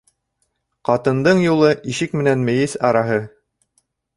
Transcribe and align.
Ҡатындың 0.89 1.43
юлы 1.45 1.69
ишек 1.93 2.17
менән 2.23 2.43
мейес 2.49 2.77
араһы. 2.91 3.19